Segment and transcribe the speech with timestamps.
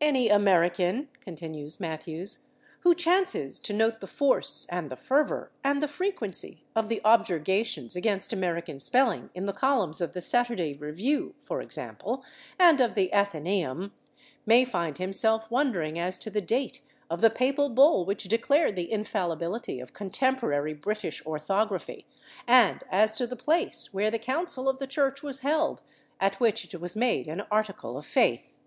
[0.00, 2.48] "Any American," continues Matthews,
[2.80, 7.94] "who chances to note the force and the fervor and the frequency of the objurgations
[7.94, 12.24] against American spelling in the columns of the /Saturday Review/, for example,
[12.58, 13.92] and of the /Athenaeum/,
[14.44, 18.74] may find himself wondering as to the date of the [Pg256] papal bull which declared
[18.74, 22.04] the infallibility of contemporary British orthography,
[22.48, 25.82] and as to the place where the council of the Church was held
[26.20, 28.58] at which it was made an article of faith."